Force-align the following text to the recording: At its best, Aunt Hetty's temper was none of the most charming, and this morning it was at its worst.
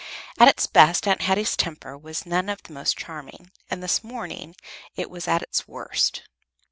At 0.39 0.47
its 0.47 0.65
best, 0.65 1.07
Aunt 1.07 1.21
Hetty's 1.21 1.55
temper 1.55 1.95
was 1.95 2.25
none 2.25 2.49
of 2.49 2.63
the 2.63 2.73
most 2.73 2.97
charming, 2.97 3.51
and 3.69 3.83
this 3.83 4.03
morning 4.03 4.55
it 4.95 5.11
was 5.11 5.27
at 5.27 5.43
its 5.43 5.67
worst. 5.67 6.23